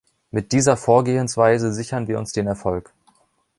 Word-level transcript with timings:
Mit 0.31 0.51
dieser 0.51 0.77
Vorgehensweise 0.77 1.71
sichern 1.71 2.07
wir 2.07 2.17
uns 2.17 2.33
den 2.33 2.47
Erfolg. 2.47 2.91